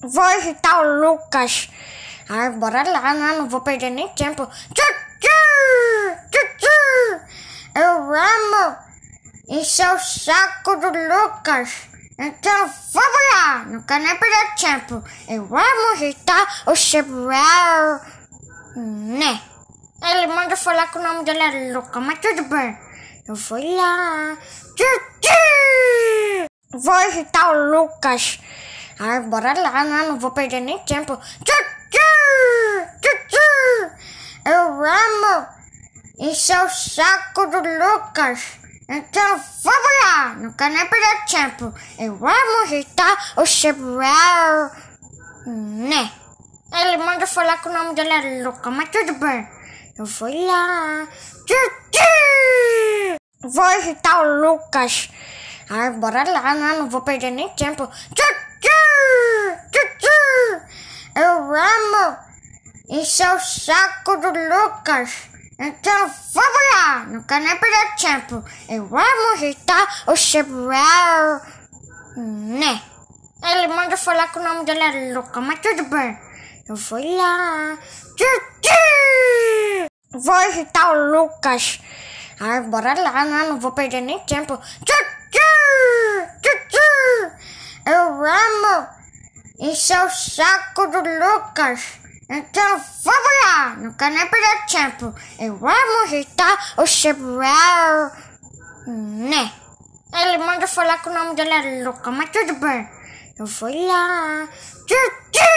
[0.00, 1.68] Vou irritar o Lucas.
[2.28, 3.32] Ai, bora lá, né?
[3.38, 4.46] Não vou perder nem tempo.
[4.46, 5.28] Tchutchu!
[6.30, 7.20] Tchutchu!
[7.74, 8.76] Eu amo
[9.48, 11.88] encher o saco do Lucas.
[12.16, 15.02] Então vamos lá, não quero nem perder tempo.
[15.28, 18.00] Eu amo irritar o Chebral.
[18.76, 19.40] Né?
[20.02, 22.78] Ele manda falar que o nome dele é Luca, mas tudo bem.
[23.26, 24.38] Eu vou lá.
[26.72, 28.38] Vou irritar o Lucas.
[29.00, 30.08] Ai, bora lá, né?
[30.08, 31.18] Não vou perder nem tempo.
[34.44, 35.46] Eu amo
[36.18, 38.58] encher o saco do Lucas.
[38.88, 41.74] Então vamos lá, não quero nem perder tempo.
[41.98, 44.70] Eu amo irritar o Chebral.
[45.46, 46.10] Né?
[46.72, 49.46] Ele manda falar que o nome dele é Luca, mas tudo bem.
[49.98, 51.06] Eu vou lá.
[53.42, 55.10] Vou irritar o Lucas.
[55.68, 56.78] Ai, bora lá, né?
[56.78, 57.86] Não vou perder nem tempo.
[57.86, 58.68] Tchutchu!
[59.70, 60.08] Tchutchu!
[61.14, 62.16] Eu amo
[62.88, 65.28] encher o saco do Lucas.
[65.58, 68.44] Então vamos lá, não quero nem perder tempo.
[68.68, 71.42] Eu amo irritar o Chebral.
[72.16, 72.80] Né?
[73.42, 76.18] Ele manda falar que o nome dele é Luca, mas tudo bem.
[76.68, 77.78] Eu vou lá.
[78.16, 79.88] Tchutchu!
[80.12, 81.80] Vou irritar o Lucas.
[82.40, 83.48] Ai, bora lá, né?
[83.48, 84.56] Não vou perder nem tempo.
[84.84, 85.38] Tchutchu!
[86.42, 86.78] Tchutchu!
[87.86, 88.88] Eu amo
[89.60, 91.98] encher o saco do Lucas.
[92.30, 95.14] Então vamos lá, não quero nem perder tempo.
[95.38, 98.12] Eu amo irritar o Chebral.
[98.86, 99.52] Né?
[100.12, 102.88] Ele manda falar que o nome dele é Luca, mas tudo bem.
[103.38, 104.46] Eu vou lá.
[104.86, 105.47] Tchutchu!